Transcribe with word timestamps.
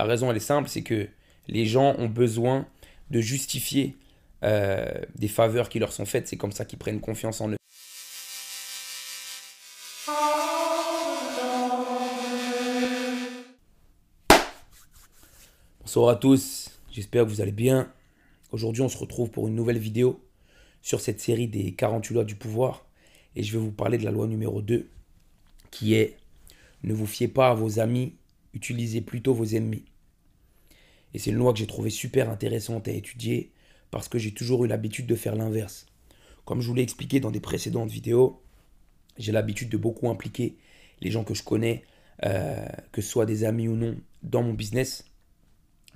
La 0.00 0.06
raison, 0.06 0.30
elle 0.30 0.38
est 0.38 0.40
simple, 0.40 0.70
c'est 0.70 0.80
que 0.80 1.08
les 1.46 1.66
gens 1.66 1.94
ont 1.98 2.08
besoin 2.08 2.66
de 3.10 3.20
justifier 3.20 3.98
euh, 4.42 4.90
des 5.14 5.28
faveurs 5.28 5.68
qui 5.68 5.78
leur 5.78 5.92
sont 5.92 6.06
faites. 6.06 6.26
C'est 6.26 6.38
comme 6.38 6.52
ça 6.52 6.64
qu'ils 6.64 6.78
prennent 6.78 7.02
confiance 7.02 7.42
en 7.42 7.50
eux. 7.50 7.56
Bonsoir 15.82 16.08
à 16.08 16.16
tous, 16.16 16.70
j'espère 16.90 17.26
que 17.26 17.28
vous 17.28 17.42
allez 17.42 17.52
bien. 17.52 17.92
Aujourd'hui, 18.52 18.80
on 18.80 18.88
se 18.88 18.96
retrouve 18.96 19.30
pour 19.30 19.48
une 19.48 19.54
nouvelle 19.54 19.76
vidéo 19.76 20.24
sur 20.80 21.02
cette 21.02 21.20
série 21.20 21.46
des 21.46 21.74
48 21.74 22.14
lois 22.14 22.24
du 22.24 22.36
pouvoir. 22.36 22.86
Et 23.36 23.42
je 23.42 23.52
vais 23.52 23.62
vous 23.62 23.70
parler 23.70 23.98
de 23.98 24.06
la 24.06 24.12
loi 24.12 24.26
numéro 24.26 24.62
2, 24.62 24.88
qui 25.70 25.92
est 25.92 26.16
ne 26.84 26.94
vous 26.94 27.06
fiez 27.06 27.28
pas 27.28 27.50
à 27.50 27.54
vos 27.54 27.80
amis, 27.80 28.14
utilisez 28.54 29.02
plutôt 29.02 29.34
vos 29.34 29.44
ennemis. 29.44 29.84
Et 31.14 31.18
c'est 31.18 31.30
une 31.30 31.36
loi 31.36 31.52
que 31.52 31.58
j'ai 31.58 31.66
trouvée 31.66 31.90
super 31.90 32.30
intéressante 32.30 32.88
à 32.88 32.92
étudier 32.92 33.50
parce 33.90 34.08
que 34.08 34.18
j'ai 34.18 34.32
toujours 34.32 34.64
eu 34.64 34.68
l'habitude 34.68 35.06
de 35.06 35.14
faire 35.14 35.34
l'inverse. 35.34 35.86
Comme 36.44 36.60
je 36.60 36.68
vous 36.68 36.74
l'ai 36.74 36.82
expliqué 36.82 37.20
dans 37.20 37.30
des 37.30 37.40
précédentes 37.40 37.90
vidéos, 37.90 38.40
j'ai 39.18 39.32
l'habitude 39.32 39.68
de 39.68 39.76
beaucoup 39.76 40.08
impliquer 40.08 40.56
les 41.00 41.10
gens 41.10 41.24
que 41.24 41.34
je 41.34 41.42
connais, 41.42 41.84
euh, 42.24 42.66
que 42.92 43.02
ce 43.02 43.08
soit 43.08 43.26
des 43.26 43.44
amis 43.44 43.68
ou 43.68 43.76
non, 43.76 43.96
dans 44.22 44.42
mon 44.42 44.52
business. 44.52 45.04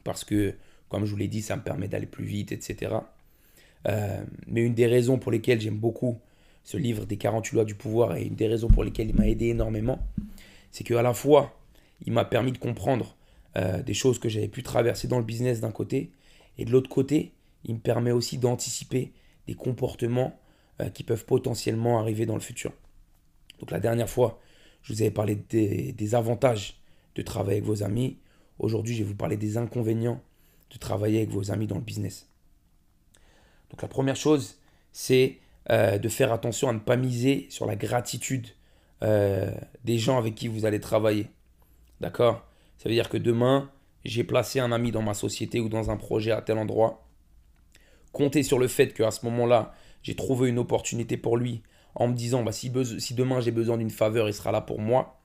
Parce 0.02 0.24
que, 0.24 0.54
comme 0.88 1.04
je 1.04 1.10
vous 1.10 1.16
l'ai 1.16 1.28
dit, 1.28 1.42
ça 1.42 1.56
me 1.56 1.62
permet 1.62 1.88
d'aller 1.88 2.06
plus 2.06 2.24
vite, 2.24 2.52
etc. 2.52 2.96
Euh, 3.88 4.24
mais 4.46 4.62
une 4.62 4.74
des 4.74 4.86
raisons 4.86 5.18
pour 5.18 5.30
lesquelles 5.30 5.60
j'aime 5.60 5.76
beaucoup 5.78 6.18
ce 6.64 6.76
livre 6.76 7.04
des 7.04 7.18
48 7.18 7.54
lois 7.54 7.64
du 7.64 7.74
pouvoir 7.74 8.16
et 8.16 8.24
une 8.24 8.34
des 8.34 8.48
raisons 8.48 8.68
pour 8.68 8.84
lesquelles 8.84 9.10
il 9.10 9.14
m'a 9.14 9.28
aidé 9.28 9.48
énormément, 9.48 9.98
c'est 10.70 10.82
qu'à 10.82 11.02
la 11.02 11.12
fois, 11.12 11.58
il 12.06 12.12
m'a 12.12 12.24
permis 12.24 12.52
de 12.52 12.58
comprendre 12.58 13.16
euh, 13.56 13.82
des 13.82 13.94
choses 13.94 14.18
que 14.18 14.28
j'avais 14.28 14.48
pu 14.48 14.64
traverser 14.64 15.06
dans 15.06 15.18
le 15.18 15.24
business 15.24 15.60
d'un 15.60 15.70
côté, 15.70 16.10
et 16.58 16.64
de 16.64 16.72
l'autre 16.72 16.90
côté, 16.90 17.32
il 17.64 17.74
me 17.74 17.80
permet 17.80 18.10
aussi 18.10 18.36
d'anticiper 18.36 19.12
des 19.46 19.54
comportements 19.54 20.38
euh, 20.80 20.88
qui 20.88 21.04
peuvent 21.04 21.24
potentiellement 21.24 22.00
arriver 22.00 22.26
dans 22.26 22.34
le 22.34 22.40
futur. 22.40 22.72
Donc 23.60 23.70
la 23.70 23.78
dernière 23.78 24.08
fois, 24.08 24.40
je 24.82 24.92
vous 24.92 25.02
avais 25.02 25.12
parlé 25.12 25.36
des, 25.36 26.14
avantages 26.16 26.80
de 27.14 27.22
travailler 27.22 27.58
avec 27.58 27.64
vos 27.64 27.84
amis. 27.84 28.18
Aujourd'hui, 28.58 28.94
je 28.94 29.04
vais 29.04 29.08
vous 29.08 29.14
parler 29.14 29.36
des 29.36 29.56
inconvénients 29.56 30.20
de 30.70 30.78
travailler 30.78 31.18
avec 31.18 31.30
vos 31.30 31.52
amis 31.52 31.68
dans 31.68 31.76
le 31.76 31.80
business. 31.80 32.28
Donc 33.70 33.82
la 33.82 33.88
première 33.88 34.16
chose, 34.16 34.58
c'est 34.92 35.38
euh, 35.70 35.98
de 35.98 36.08
faire 36.08 36.32
attention 36.32 36.68
à 36.68 36.72
ne 36.72 36.80
pas 36.80 36.96
miser 36.96 37.46
sur 37.50 37.66
la 37.66 37.76
gratitude 37.76 38.48
des 39.84 39.98
gens 39.98 40.16
avec 40.16 40.34
qui 40.34 40.48
vous 40.48 40.64
allez 40.64 40.80
travailler. 40.80 41.26
D'accord? 42.00 42.42
Ça 42.84 42.90
veut 42.90 42.96
dire 42.96 43.08
que 43.08 43.16
demain, 43.16 43.70
j'ai 44.04 44.24
placé 44.24 44.60
un 44.60 44.70
ami 44.70 44.92
dans 44.92 45.00
ma 45.00 45.14
société 45.14 45.58
ou 45.58 45.70
dans 45.70 45.90
un 45.90 45.96
projet 45.96 46.32
à 46.32 46.42
tel 46.42 46.58
endroit. 46.58 47.08
Comptez 48.12 48.42
sur 48.42 48.58
le 48.58 48.68
fait 48.68 48.92
qu'à 48.92 49.10
ce 49.10 49.24
moment-là, 49.24 49.74
j'ai 50.02 50.14
trouvé 50.14 50.50
une 50.50 50.58
opportunité 50.58 51.16
pour 51.16 51.38
lui 51.38 51.62
en 51.94 52.08
me 52.08 52.12
disant 52.12 52.42
bah, 52.42 52.52
si, 52.52 52.68
demain 52.68 53.40
j'ai 53.40 53.52
besoin 53.52 53.78
d'une 53.78 53.88
faveur, 53.88 54.28
il 54.28 54.34
sera 54.34 54.52
là 54.52 54.60
pour 54.60 54.80
moi. 54.80 55.18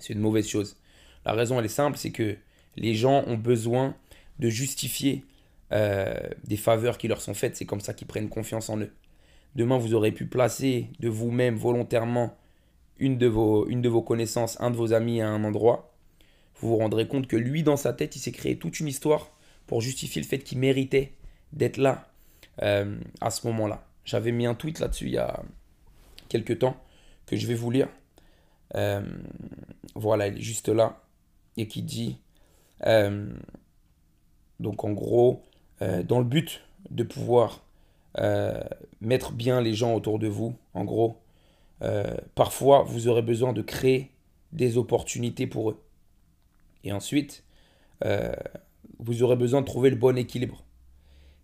C'est 0.00 0.14
une 0.14 0.18
mauvaise 0.18 0.48
chose. 0.48 0.78
La 1.24 1.32
raison, 1.32 1.60
elle 1.60 1.66
est 1.66 1.68
simple, 1.68 1.96
c'est 1.96 2.10
que 2.10 2.36
les 2.74 2.94
gens 2.94 3.22
ont 3.28 3.36
besoin 3.36 3.94
de 4.40 4.48
justifier 4.48 5.24
euh, 5.70 6.18
des 6.42 6.56
faveurs 6.56 6.98
qui 6.98 7.06
leur 7.06 7.20
sont 7.20 7.34
faites. 7.34 7.54
C'est 7.54 7.66
comme 7.66 7.78
ça 7.78 7.94
qu'ils 7.94 8.08
prennent 8.08 8.28
confiance 8.28 8.68
en 8.68 8.80
eux. 8.80 8.90
Demain, 9.54 9.78
vous 9.78 9.94
aurez 9.94 10.10
pu 10.10 10.26
placer 10.26 10.88
de 10.98 11.08
vous-même 11.08 11.54
volontairement 11.54 12.36
une 12.98 13.16
de 13.16 13.28
vos 13.28 14.02
connaissances, 14.02 14.60
un 14.60 14.72
de 14.72 14.76
vos 14.76 14.92
amis 14.92 15.20
à 15.20 15.28
un 15.28 15.44
endroit, 15.44 15.89
vous 16.60 16.68
vous 16.68 16.76
rendrez 16.76 17.08
compte 17.08 17.26
que 17.26 17.36
lui, 17.36 17.62
dans 17.62 17.76
sa 17.76 17.92
tête, 17.92 18.16
il 18.16 18.18
s'est 18.18 18.32
créé 18.32 18.58
toute 18.58 18.80
une 18.80 18.88
histoire 18.88 19.30
pour 19.66 19.80
justifier 19.80 20.20
le 20.20 20.26
fait 20.26 20.38
qu'il 20.38 20.58
méritait 20.58 21.12
d'être 21.52 21.78
là 21.78 22.08
euh, 22.62 22.98
à 23.20 23.30
ce 23.30 23.46
moment-là. 23.46 23.86
J'avais 24.04 24.32
mis 24.32 24.46
un 24.46 24.54
tweet 24.54 24.80
là-dessus 24.80 25.06
il 25.06 25.12
y 25.12 25.18
a 25.18 25.42
quelques 26.28 26.58
temps 26.58 26.76
que 27.26 27.36
je 27.36 27.46
vais 27.46 27.54
vous 27.54 27.70
lire. 27.70 27.88
Euh, 28.74 29.02
voilà, 29.94 30.28
il 30.28 30.38
est 30.38 30.42
juste 30.42 30.68
là 30.68 31.02
et 31.56 31.66
qui 31.66 31.82
dit 31.82 32.18
euh, 32.86 33.32
donc 34.58 34.84
en 34.84 34.92
gros, 34.92 35.42
dans 35.80 36.18
le 36.18 36.26
but 36.26 36.62
de 36.90 37.04
pouvoir 37.04 37.64
mettre 39.00 39.32
bien 39.32 39.62
les 39.62 39.72
gens 39.72 39.94
autour 39.94 40.18
de 40.18 40.28
vous, 40.28 40.54
en 40.74 40.84
gros, 40.84 41.16
parfois 42.34 42.82
vous 42.82 43.08
aurez 43.08 43.22
besoin 43.22 43.54
de 43.54 43.62
créer 43.62 44.10
des 44.52 44.76
opportunités 44.76 45.46
pour 45.46 45.70
eux. 45.70 45.80
Et 46.84 46.92
ensuite, 46.92 47.44
euh, 48.04 48.32
vous 48.98 49.22
aurez 49.22 49.36
besoin 49.36 49.60
de 49.60 49.66
trouver 49.66 49.90
le 49.90 49.96
bon 49.96 50.16
équilibre. 50.16 50.64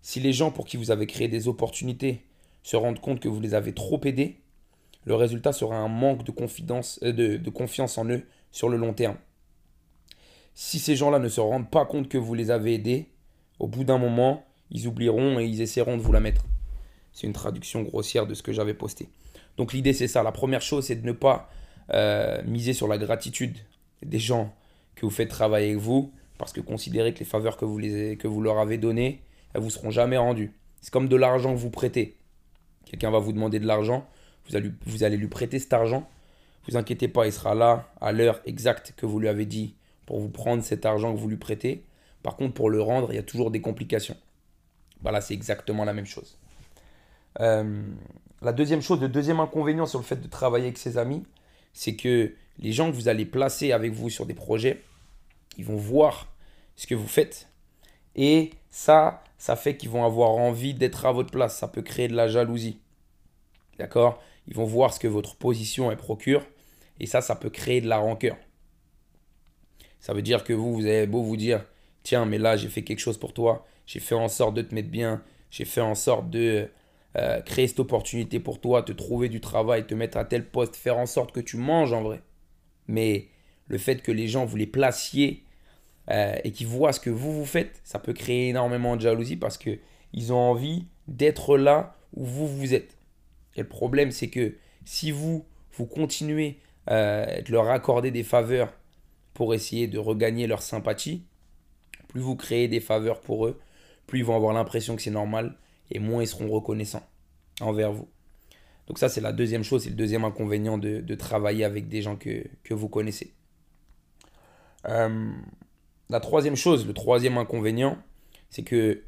Si 0.02 0.20
les 0.20 0.32
gens 0.32 0.50
pour 0.50 0.66
qui 0.66 0.76
vous 0.76 0.90
avez 0.90 1.06
créé 1.06 1.28
des 1.28 1.48
opportunités 1.48 2.24
se 2.62 2.76
rendent 2.76 3.00
compte 3.00 3.20
que 3.20 3.28
vous 3.28 3.40
les 3.40 3.54
avez 3.54 3.72
trop 3.72 4.00
aidés, 4.04 4.40
le 5.04 5.14
résultat 5.14 5.52
sera 5.52 5.76
un 5.76 5.88
manque 5.88 6.24
de, 6.24 6.32
euh, 7.02 7.38
de 7.38 7.50
confiance 7.50 7.98
en 7.98 8.08
eux 8.08 8.24
sur 8.50 8.68
le 8.68 8.76
long 8.76 8.92
terme. 8.92 9.16
Si 10.54 10.78
ces 10.78 10.96
gens-là 10.96 11.18
ne 11.18 11.28
se 11.28 11.40
rendent 11.40 11.70
pas 11.70 11.84
compte 11.84 12.08
que 12.08 12.18
vous 12.18 12.34
les 12.34 12.50
avez 12.50 12.74
aidés, 12.74 13.08
au 13.58 13.68
bout 13.68 13.84
d'un 13.84 13.98
moment, 13.98 14.44
ils 14.70 14.86
oublieront 14.86 15.38
et 15.38 15.44
ils 15.44 15.60
essaieront 15.60 15.96
de 15.96 16.02
vous 16.02 16.12
la 16.12 16.20
mettre. 16.20 16.44
C'est 17.12 17.26
une 17.26 17.32
traduction 17.32 17.82
grossière 17.82 18.26
de 18.26 18.34
ce 18.34 18.42
que 18.42 18.52
j'avais 18.52 18.74
posté. 18.74 19.08
Donc 19.56 19.72
l'idée 19.72 19.92
c'est 19.92 20.08
ça. 20.08 20.22
La 20.22 20.32
première 20.32 20.62
chose 20.62 20.86
c'est 20.86 20.96
de 20.96 21.06
ne 21.06 21.12
pas 21.12 21.50
euh, 21.92 22.42
miser 22.44 22.72
sur 22.72 22.88
la 22.88 22.98
gratitude 22.98 23.56
des 24.02 24.18
gens 24.18 24.54
que 24.96 25.06
vous 25.06 25.10
faites 25.10 25.28
travailler 25.28 25.70
avec 25.70 25.78
vous, 25.78 26.12
parce 26.38 26.52
que 26.52 26.60
considérez 26.60 27.14
que 27.14 27.20
les 27.20 27.24
faveurs 27.24 27.56
que 27.56 27.64
vous, 27.64 28.42
leur 28.42 28.58
avez 28.58 28.78
données, 28.78 29.22
elles 29.54 29.60
vous 29.60 29.70
seront 29.70 29.90
jamais 29.90 30.16
rendues. 30.16 30.52
C'est 30.80 30.92
comme 30.92 31.08
de 31.08 31.16
l'argent 31.16 31.52
que 31.52 31.58
vous 31.58 31.70
prêtez. 31.70 32.16
Quelqu'un 32.84 33.10
va 33.10 33.18
vous 33.18 33.32
demander 33.32 33.58
de 33.60 33.66
l'argent, 33.66 34.06
vous 34.48 34.56
allez, 34.56 34.70
vous 34.86 35.04
allez 35.04 35.16
lui 35.16 35.28
prêter 35.28 35.58
cet 35.58 35.72
argent. 35.72 36.08
Vous 36.68 36.76
inquiétez 36.76 37.08
pas, 37.08 37.26
il 37.26 37.32
sera 37.32 37.54
là 37.54 37.88
à 38.00 38.12
l'heure 38.12 38.40
exacte 38.44 38.94
que 38.96 39.06
vous 39.06 39.20
lui 39.20 39.28
avez 39.28 39.46
dit 39.46 39.74
pour 40.04 40.18
vous 40.18 40.28
prendre 40.28 40.62
cet 40.62 40.84
argent 40.86 41.12
que 41.14 41.18
vous 41.18 41.28
lui 41.28 41.36
prêtez. 41.36 41.84
Par 42.22 42.36
contre, 42.36 42.54
pour 42.54 42.70
le 42.70 42.80
rendre, 42.80 43.12
il 43.12 43.16
y 43.16 43.20
a 43.20 43.22
toujours 43.22 43.50
des 43.50 43.60
complications. 43.60 44.16
Voilà, 45.02 45.20
c'est 45.20 45.34
exactement 45.34 45.84
la 45.84 45.92
même 45.92 46.06
chose. 46.06 46.38
Euh, 47.40 47.82
la 48.42 48.52
deuxième 48.52 48.82
chose, 48.82 49.00
le 49.00 49.08
deuxième 49.08 49.40
inconvénient 49.40 49.86
sur 49.86 49.98
le 49.98 50.04
fait 50.04 50.16
de 50.16 50.28
travailler 50.28 50.66
avec 50.66 50.78
ses 50.78 50.98
amis, 50.98 51.24
c'est 51.72 51.96
que 51.96 52.32
les 52.58 52.72
gens 52.72 52.90
que 52.90 52.96
vous 52.96 53.08
allez 53.08 53.26
placer 53.26 53.72
avec 53.72 53.92
vous 53.92 54.10
sur 54.10 54.26
des 54.26 54.34
projets, 54.34 54.82
ils 55.58 55.64
vont 55.64 55.76
voir 55.76 56.32
ce 56.76 56.86
que 56.86 56.94
vous 56.94 57.08
faites. 57.08 57.48
Et 58.14 58.50
ça, 58.70 59.22
ça 59.38 59.56
fait 59.56 59.76
qu'ils 59.76 59.90
vont 59.90 60.04
avoir 60.04 60.30
envie 60.30 60.74
d'être 60.74 61.06
à 61.06 61.12
votre 61.12 61.30
place. 61.30 61.58
Ça 61.58 61.68
peut 61.68 61.82
créer 61.82 62.08
de 62.08 62.16
la 62.16 62.28
jalousie. 62.28 62.78
D'accord? 63.78 64.22
Ils 64.48 64.54
vont 64.54 64.64
voir 64.64 64.92
ce 64.92 65.00
que 65.00 65.08
votre 65.08 65.36
position 65.36 65.94
procure. 65.96 66.42
Et 67.00 67.06
ça, 67.06 67.20
ça 67.20 67.36
peut 67.36 67.50
créer 67.50 67.80
de 67.80 67.88
la 67.88 67.98
rancœur. 67.98 68.36
Ça 70.00 70.14
veut 70.14 70.22
dire 70.22 70.44
que 70.44 70.52
vous, 70.52 70.74
vous 70.74 70.86
avez 70.86 71.06
beau 71.06 71.22
vous 71.22 71.36
dire, 71.36 71.64
tiens, 72.02 72.24
mais 72.24 72.38
là, 72.38 72.56
j'ai 72.56 72.68
fait 72.68 72.82
quelque 72.82 73.00
chose 73.00 73.18
pour 73.18 73.34
toi. 73.34 73.66
J'ai 73.86 74.00
fait 74.00 74.14
en 74.14 74.28
sorte 74.28 74.54
de 74.54 74.62
te 74.62 74.74
mettre 74.74 74.88
bien. 74.88 75.22
J'ai 75.50 75.64
fait 75.64 75.80
en 75.80 75.94
sorte 75.94 76.30
de 76.30 76.68
euh, 77.16 77.40
créer 77.42 77.68
cette 77.68 77.80
opportunité 77.80 78.40
pour 78.40 78.60
toi, 78.60 78.82
te 78.82 78.92
trouver 78.92 79.28
du 79.28 79.40
travail, 79.40 79.86
te 79.86 79.94
mettre 79.94 80.16
à 80.16 80.24
tel 80.24 80.46
poste, 80.46 80.76
faire 80.76 80.98
en 80.98 81.06
sorte 81.06 81.32
que 81.32 81.40
tu 81.40 81.56
manges 81.56 81.92
en 81.92 82.02
vrai. 82.02 82.20
Mais 82.88 83.28
le 83.68 83.78
fait 83.78 84.02
que 84.02 84.12
les 84.12 84.28
gens 84.28 84.44
vous 84.44 84.56
les 84.56 84.66
placiez 84.66 85.42
euh, 86.10 86.36
et 86.44 86.52
qu'ils 86.52 86.66
voient 86.66 86.92
ce 86.92 87.00
que 87.00 87.10
vous 87.10 87.32
vous 87.32 87.46
faites, 87.46 87.80
ça 87.84 87.98
peut 87.98 88.12
créer 88.12 88.48
énormément 88.48 88.96
de 88.96 89.00
jalousie 89.02 89.36
parce 89.36 89.58
que 89.58 89.78
ils 90.12 90.32
ont 90.32 90.38
envie 90.38 90.86
d'être 91.08 91.58
là 91.58 91.96
où 92.14 92.24
vous 92.24 92.46
vous 92.46 92.74
êtes. 92.74 92.96
Et 93.56 93.60
le 93.62 93.68
problème, 93.68 94.10
c'est 94.10 94.28
que 94.28 94.54
si 94.84 95.10
vous, 95.10 95.44
vous 95.72 95.86
continuez 95.86 96.58
euh, 96.90 97.40
de 97.42 97.52
leur 97.52 97.68
accorder 97.70 98.10
des 98.10 98.22
faveurs 98.22 98.72
pour 99.34 99.54
essayer 99.54 99.88
de 99.88 99.98
regagner 99.98 100.46
leur 100.46 100.62
sympathie, 100.62 101.24
plus 102.08 102.20
vous 102.20 102.36
créez 102.36 102.68
des 102.68 102.80
faveurs 102.80 103.20
pour 103.20 103.46
eux, 103.46 103.60
plus 104.06 104.20
ils 104.20 104.24
vont 104.24 104.36
avoir 104.36 104.52
l'impression 104.52 104.96
que 104.96 105.02
c'est 105.02 105.10
normal, 105.10 105.56
et 105.90 105.98
moins 105.98 106.22
ils 106.22 106.28
seront 106.28 106.48
reconnaissants 106.48 107.06
envers 107.60 107.92
vous. 107.92 108.08
Donc 108.86 108.98
ça, 108.98 109.08
c'est 109.08 109.20
la 109.20 109.32
deuxième 109.32 109.64
chose, 109.64 109.82
c'est 109.82 109.90
le 109.90 109.96
deuxième 109.96 110.24
inconvénient 110.24 110.78
de, 110.78 111.14
travailler 111.14 111.64
avec 111.64 111.88
des 111.88 112.02
gens 112.02 112.16
que, 112.16 112.44
vous 112.70 112.88
connaissez. 112.88 113.32
Euh, 114.88 115.32
la 116.08 116.20
troisième 116.20 116.56
chose, 116.56 116.86
le 116.86 116.92
troisième 116.92 117.36
inconvénient, 117.36 117.98
c'est 118.50 118.62
que 118.62 119.02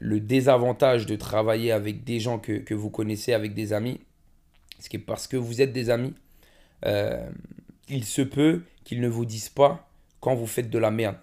le 0.00 0.20
désavantage 0.20 1.06
de 1.06 1.16
travailler 1.16 1.72
avec 1.72 2.04
des 2.04 2.20
gens 2.20 2.38
que, 2.38 2.74
vous 2.74 2.90
connaissez, 2.90 3.32
avec 3.32 3.54
des 3.54 3.72
amis, 3.72 4.00
c'est 4.78 4.90
que 4.90 4.98
parce 4.98 5.26
que 5.26 5.36
vous 5.36 5.62
êtes 5.62 5.72
des 5.72 5.90
amis, 5.90 6.14
euh, 6.84 7.28
il 7.88 8.04
se 8.04 8.22
peut 8.22 8.62
qu'ils 8.84 9.00
ne 9.00 9.08
vous 9.08 9.24
disent 9.24 9.48
pas 9.48 9.88
quand 10.20 10.34
vous 10.34 10.46
faites 10.46 10.70
de 10.70 10.78
la 10.78 10.90
merde. 10.90 11.16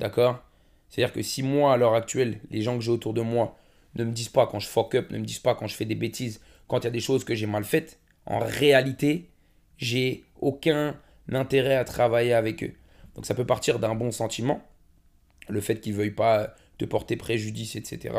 D'accord? 0.00 0.42
C'est-à-dire 0.88 1.12
que 1.12 1.22
si 1.22 1.42
moi, 1.42 1.72
à 1.72 1.76
l'heure 1.76 1.94
actuelle, 1.94 2.40
les 2.50 2.62
gens 2.62 2.76
que 2.76 2.82
j'ai 2.82 2.90
autour 2.90 3.14
de 3.14 3.20
moi, 3.20 3.56
ne 3.94 4.04
me 4.04 4.12
disent 4.12 4.28
pas 4.28 4.46
quand 4.46 4.58
je 4.58 4.68
fuck 4.68 4.94
up, 4.94 5.10
ne 5.10 5.18
me 5.18 5.24
disent 5.24 5.38
pas 5.38 5.54
quand 5.54 5.66
je 5.66 5.74
fais 5.74 5.84
des 5.84 5.94
bêtises, 5.94 6.40
quand 6.68 6.80
il 6.80 6.84
y 6.84 6.86
a 6.88 6.90
des 6.90 7.00
choses 7.00 7.24
que 7.24 7.34
j'ai 7.34 7.46
mal 7.46 7.64
faites. 7.64 7.98
En 8.26 8.38
réalité, 8.38 9.28
j'ai 9.78 10.24
aucun 10.40 10.96
intérêt 11.32 11.76
à 11.76 11.84
travailler 11.84 12.32
avec 12.32 12.62
eux. 12.62 12.72
Donc 13.14 13.26
ça 13.26 13.34
peut 13.34 13.46
partir 13.46 13.78
d'un 13.78 13.94
bon 13.94 14.10
sentiment, 14.10 14.62
le 15.48 15.60
fait 15.60 15.80
qu'ils 15.80 15.92
ne 15.92 15.98
veuillent 15.98 16.10
pas 16.10 16.54
te 16.78 16.84
porter 16.84 17.16
préjudice, 17.16 17.76
etc. 17.76 18.14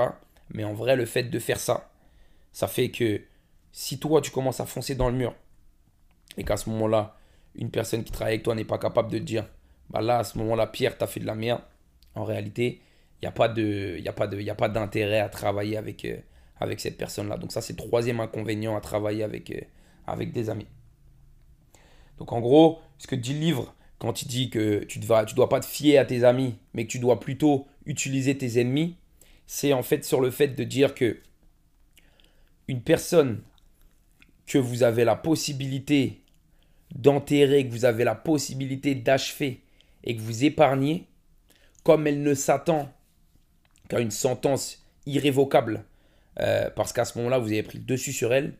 Mais 0.53 0.63
en 0.63 0.73
vrai, 0.73 0.95
le 0.95 1.05
fait 1.05 1.23
de 1.23 1.39
faire 1.39 1.59
ça, 1.59 1.91
ça 2.51 2.67
fait 2.67 2.89
que 2.89 3.21
si 3.71 3.99
toi, 3.99 4.21
tu 4.21 4.31
commences 4.31 4.59
à 4.59 4.65
foncer 4.65 4.95
dans 4.95 5.09
le 5.09 5.15
mur, 5.15 5.35
et 6.37 6.43
qu'à 6.43 6.57
ce 6.57 6.69
moment-là, 6.69 7.17
une 7.55 7.69
personne 7.69 8.03
qui 8.03 8.11
travaille 8.11 8.35
avec 8.35 8.43
toi 8.43 8.55
n'est 8.55 8.65
pas 8.65 8.77
capable 8.77 9.11
de 9.11 9.19
te 9.19 9.23
dire, 9.23 9.47
bah 9.89 10.01
là, 10.01 10.19
à 10.19 10.23
ce 10.23 10.37
moment-là, 10.39 10.67
Pierre, 10.67 10.97
tu 10.97 11.03
as 11.03 11.07
fait 11.07 11.19
de 11.19 11.25
la 11.25 11.35
merde, 11.35 11.61
en 12.15 12.23
réalité, 12.23 12.81
il 13.21 13.25
n'y 13.25 13.27
a 13.27 14.55
pas 14.55 14.69
d'intérêt 14.69 15.19
à 15.19 15.29
travailler 15.29 15.77
avec, 15.77 16.05
euh, 16.05 16.17
avec 16.59 16.79
cette 16.79 16.97
personne-là. 16.97 17.37
Donc 17.37 17.51
ça, 17.51 17.61
c'est 17.61 17.73
le 17.73 17.77
troisième 17.77 18.19
inconvénient 18.19 18.75
à 18.75 18.81
travailler 18.81 19.23
avec, 19.23 19.51
euh, 19.51 19.61
avec 20.05 20.31
des 20.31 20.49
amis. 20.49 20.67
Donc 22.17 22.31
en 22.33 22.39
gros, 22.39 22.79
ce 22.97 23.07
que 23.07 23.15
dit 23.15 23.33
le 23.33 23.39
livre, 23.39 23.75
quand 23.99 24.21
il 24.21 24.27
dit 24.27 24.49
que 24.49 24.83
tu 24.83 24.99
ne 24.99 25.25
tu 25.25 25.35
dois 25.35 25.49
pas 25.49 25.59
te 25.59 25.65
fier 25.65 25.97
à 25.97 26.05
tes 26.05 26.23
amis, 26.23 26.55
mais 26.73 26.85
que 26.85 26.91
tu 26.91 26.99
dois 26.99 27.19
plutôt 27.19 27.67
utiliser 27.85 28.37
tes 28.37 28.59
ennemis, 28.59 28.97
c'est 29.45 29.73
en 29.73 29.83
fait 29.83 30.03
sur 30.03 30.21
le 30.21 30.29
fait 30.29 30.49
de 30.49 30.63
dire 30.63 30.93
que 30.93 31.19
une 32.67 32.81
personne 32.81 33.41
que 34.45 34.57
vous 34.57 34.83
avez 34.83 35.03
la 35.03 35.15
possibilité 35.15 36.21
d'enterrer, 36.95 37.67
que 37.67 37.71
vous 37.71 37.85
avez 37.85 38.03
la 38.03 38.15
possibilité 38.15 38.95
d'achever 38.95 39.61
et 40.03 40.15
que 40.15 40.21
vous 40.21 40.43
épargnez, 40.43 41.07
comme 41.83 42.07
elle 42.07 42.21
ne 42.21 42.33
s'attend 42.33 42.91
qu'à 43.89 43.99
une 43.99 44.11
sentence 44.11 44.85
irrévocable, 45.05 45.85
euh, 46.39 46.69
parce 46.75 46.93
qu'à 46.93 47.05
ce 47.05 47.17
moment-là, 47.17 47.39
vous 47.39 47.47
avez 47.47 47.63
pris 47.63 47.77
le 47.77 47.83
dessus 47.83 48.13
sur 48.13 48.33
elle, 48.33 48.53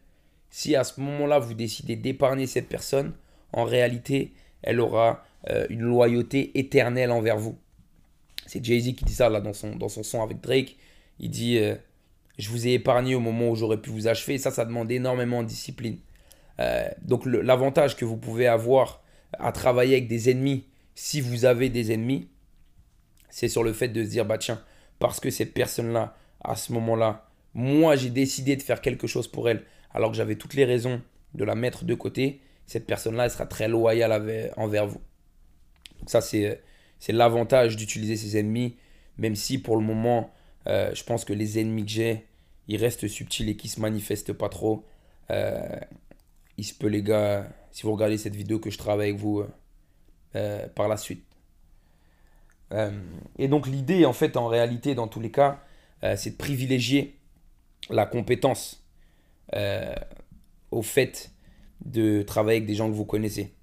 si 0.50 0.76
à 0.76 0.84
ce 0.84 1.00
moment-là, 1.00 1.40
vous 1.40 1.54
décidez 1.54 1.96
d'épargner 1.96 2.48
cette 2.48 2.70
personne, 2.70 3.14
en 3.54 3.66
réalité, 3.66 4.34
elle 4.62 4.80
aura 4.80 5.24
euh, 5.50 5.68
une 5.70 5.82
loyauté 5.82 6.58
éternelle 6.58 7.12
envers 7.12 7.38
vous. 7.38 7.58
C'est 8.46 8.64
Jay-Z 8.64 8.96
qui 8.96 9.06
dit 9.06 9.14
ça 9.14 9.30
là 9.30 9.42
dans 9.42 9.54
son, 9.54 9.76
dans 9.76 9.90
son 9.90 10.04
son 10.04 10.24
avec 10.24 10.42
Drake. 10.42 10.78
Il 11.20 11.30
dit 11.30 11.58
euh, 11.58 11.76
Je 12.38 12.50
vous 12.50 12.68
ai 12.68 12.74
épargné 12.74 13.14
au 13.14 13.20
moment 13.20 13.50
où 13.50 13.56
j'aurais 13.56 13.82
pu 13.82 13.90
vous 13.90 14.08
achever. 14.08 14.38
ça, 14.38 14.52
ça 14.52 14.66
demande 14.66 14.92
énormément 14.92 15.44
de 15.44 15.48
discipline. 15.48 16.00
Donc 17.04 17.28
l'avantage 17.28 17.96
que 17.96 18.04
vous 18.04 18.18
pouvez 18.18 18.48
avoir 18.48 19.04
à 19.34 19.52
travailler 19.52 19.94
avec 19.94 20.08
des 20.08 20.32
ennemis, 20.32 20.66
si 20.96 21.22
vous 21.22 21.46
avez 21.46 21.70
des 21.70 21.92
ennemis, 21.92 22.30
c'est 23.30 23.48
sur 23.48 23.64
le 23.64 23.74
fait 23.74 23.90
de 23.90 24.04
se 24.04 24.10
dire, 24.10 24.26
bah 24.26 24.40
tiens, 24.40 24.60
parce 24.98 25.20
que 25.20 25.30
cette 25.30 25.54
personne-là, 25.54 26.16
à 26.44 26.56
ce 26.56 26.74
moment-là, 26.74 27.27
moi 27.58 27.96
j'ai 27.96 28.12
décidé 28.12 28.56
de 28.56 28.62
faire 28.62 28.82
quelque 28.82 29.08
chose 29.08 29.28
pour 29.28 29.50
elle, 29.50 29.64
alors 29.92 30.12
que 30.12 30.16
j'avais 30.16 30.36
toutes 30.36 30.54
les 30.54 30.64
raisons 30.64 31.02
de 31.34 31.44
la 31.44 31.56
mettre 31.56 31.86
de 31.86 31.96
côté, 31.96 32.40
cette 32.68 32.86
personne-là, 32.86 33.26
elle 33.26 33.32
sera 33.32 33.48
très 33.48 33.68
loyale 33.68 34.54
envers 34.58 34.86
vous. 34.86 35.02
Donc 36.00 36.10
ça, 36.10 36.22
c'est 36.22 36.62
l'avantage 37.10 37.76
d'utiliser 37.76 38.16
ses 38.16 38.38
ennemis, 38.38 38.78
même 39.18 39.36
si 39.36 39.58
pour 39.58 39.76
le 39.76 39.84
moment, 39.84 40.32
euh, 40.68 40.94
je 40.94 41.04
pense 41.04 41.26
que 41.26 41.34
les 41.34 41.60
ennemis 41.60 41.84
que 41.84 41.92
j'ai, 41.92 42.26
ils 42.68 42.78
restent 42.78 43.08
subtils 43.08 43.50
et 43.50 43.58
qui 43.58 43.70
se 43.70 43.80
manifestent 43.80 44.34
pas 44.34 44.50
trop. 44.50 44.86
Euh, 45.32 45.80
il 46.58 46.64
se 46.64 46.76
peut 46.76 46.88
les 46.88 47.02
gars, 47.02 47.50
si 47.72 47.84
vous 47.84 47.92
regardez 47.92 48.20
cette 48.20 48.36
vidéo, 48.36 48.60
que 48.60 48.70
je 48.70 48.78
travaille 48.78 49.10
avec 49.10 49.20
vous 49.20 49.44
euh, 50.36 50.68
par 50.76 50.88
la 50.88 50.98
suite. 50.98 51.24
Et 53.40 53.48
donc 53.48 53.66
l'idée, 53.66 54.06
en 54.06 54.14
fait, 54.14 54.38
en 54.38 54.48
réalité, 54.48 54.94
dans 54.94 55.08
tous 55.08 55.22
les 55.22 55.32
cas, 55.32 55.64
c'est 56.18 56.32
de 56.32 56.36
privilégier 56.36 57.17
la 57.90 58.06
compétence 58.06 58.84
au 60.72 60.82
fait 60.82 61.32
de 61.86 62.22
travailler 62.22 62.58
avec 62.58 62.68
des 62.68 62.76
gens 62.76 62.90
que 62.90 62.96
vous 62.96 63.06
connaissez. 63.06 63.54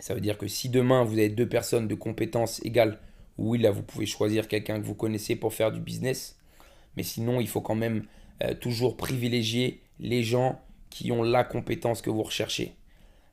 Ça 0.00 0.14
veut 0.14 0.20
dire 0.20 0.38
que 0.38 0.48
si 0.48 0.68
demain 0.68 1.04
vous 1.04 1.14
avez 1.14 1.28
deux 1.28 1.48
personnes 1.48 1.86
de 1.86 1.94
compétences 1.94 2.64
égales, 2.64 2.98
oui, 3.38 3.58
là 3.58 3.70
vous 3.70 3.82
pouvez 3.82 4.06
choisir 4.06 4.48
quelqu'un 4.48 4.80
que 4.80 4.86
vous 4.86 4.94
connaissez 4.94 5.36
pour 5.36 5.54
faire 5.54 5.70
du 5.70 5.80
business. 5.80 6.38
Mais 6.96 7.02
sinon, 7.02 7.40
il 7.40 7.48
faut 7.48 7.60
quand 7.60 7.76
même 7.76 8.04
toujours 8.60 8.96
privilégier 8.96 9.82
les 10.00 10.22
gens 10.22 10.60
qui 10.90 11.12
ont 11.12 11.22
la 11.22 11.44
compétence 11.44 12.02
que 12.02 12.10
vous 12.10 12.22
recherchez. 12.22 12.74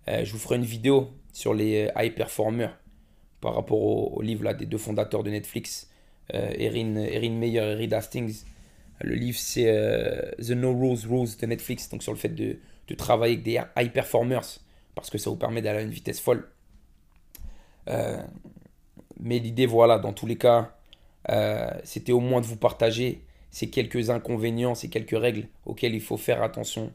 Euh, 0.08 0.24
je 0.24 0.32
vous 0.32 0.40
ferai 0.40 0.56
une 0.56 0.64
vidéo 0.64 1.10
sur 1.34 1.54
les 1.54 1.88
euh, 1.88 1.92
high 2.02 2.14
performers 2.14 2.78
par 3.42 3.56
rapport 3.56 3.82
au, 3.82 4.22
livre 4.22 4.44
là, 4.44 4.54
des 4.54 4.66
deux 4.66 4.78
fondateurs 4.78 5.24
de 5.24 5.30
Netflix, 5.30 5.90
euh, 6.34 6.54
Erin, 6.58 6.96
Erin 6.96 7.32
Meyer 7.32 7.60
et 7.60 7.74
Reed 7.76 7.94
Hastings. 7.94 8.44
Le 9.02 9.16
livre, 9.16 9.38
c'est 9.38 9.66
The 10.40 10.52
No 10.52 10.74
Rules 10.74 11.08
Rules 11.08 11.30
de 11.40 11.46
Netflix, 11.46 11.90
donc 11.90 12.04
sur 12.04 12.12
le 12.12 12.18
fait 12.18 12.30
de, 12.30 12.58
de, 12.88 12.96
travailler 12.96 13.34
avec 13.34 13.44
des 13.44 13.62
high 13.78 13.92
performers, 13.92 14.60
parce 14.96 15.10
que 15.10 15.18
ça 15.18 15.30
vous 15.30 15.36
permet 15.36 15.62
d'aller 15.62 15.80
à 15.80 15.82
une 15.82 15.92
vitesse 15.92 16.20
folle. 16.20 16.50
mais 17.88 19.40
l'idée, 19.40 19.66
voilà, 19.68 20.00
dans 20.00 20.14
tous 20.14 20.26
les 20.26 20.38
cas, 20.38 20.76
c'était 21.84 22.12
au 22.12 22.20
moins 22.20 22.42
de 22.42 22.48
vous 22.48 22.58
partager 22.58 23.22
ces 23.52 23.70
quelques 23.70 24.10
inconvénients, 24.10 24.76
ces 24.76 24.90
quelques 24.90 25.20
règles 25.20 25.48
auxquelles 25.66 25.96
il 25.96 26.02
faut 26.02 26.18
faire 26.18 26.44
attention 26.44 26.92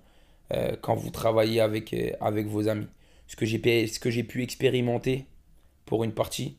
euh, 0.52 0.76
quand 0.80 0.94
vous 0.94 1.10
travaillez 1.10 1.60
avec, 1.60 1.92
euh, 1.92 2.10
avec 2.20 2.46
vos 2.46 2.68
amis. 2.68 2.86
Ce 3.26 3.36
que 3.36 4.10
j'ai 4.10 4.22
pu 4.24 4.42
expérimenter 4.42 5.26
pour 5.86 6.04
une 6.04 6.12
partie, 6.12 6.56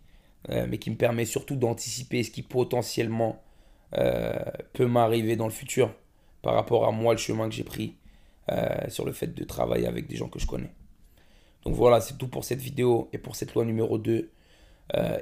euh, 0.50 0.66
mais 0.68 0.78
qui 0.78 0.90
me 0.90 0.96
permet 0.96 1.26
surtout 1.26 1.56
d'anticiper 1.56 2.24
ce 2.24 2.32
qui 2.32 2.42
potentiellement 2.42 3.42
peut 4.74 4.88
m'arriver 4.88 5.36
dans 5.36 5.46
le 5.46 5.52
futur 5.52 5.94
par 6.42 6.56
rapport 6.56 6.86
à 6.86 6.92
moi, 6.92 7.14
le 7.14 7.20
chemin 7.20 7.48
que 7.50 7.56
j'ai 7.56 7.64
pris 7.64 7.96
sur 8.88 9.06
le 9.06 9.12
fait 9.12 9.34
de 9.34 9.44
travailler 9.44 9.88
avec 9.88 10.08
des 10.08 10.16
gens 10.16 10.30
que 10.30 10.40
je 10.40 10.48
connais. 10.48 10.72
Donc 11.64 11.76
voilà, 11.76 12.02
c'est 12.02 12.18
tout 12.18 12.28
pour 12.28 12.44
cette 12.44 12.60
vidéo 12.60 13.10
et 13.14 13.18
pour 13.18 13.36
cette 13.36 13.54
loi 13.54 13.66
numéro 13.66 13.98
2. 13.98 14.30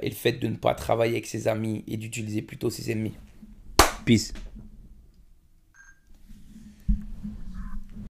et 0.02 0.08
le 0.08 0.14
fait 0.14 0.32
de 0.32 0.48
ne 0.48 0.56
pas 0.56 0.74
travailler 0.74 1.12
avec 1.12 1.26
ses 1.26 1.48
amis 1.48 1.84
et 1.86 1.96
d'utiliser 1.96 2.42
plutôt 2.42 2.70
ses 2.70 2.90
ennemis. 2.90 3.14
Peace. 4.04 4.32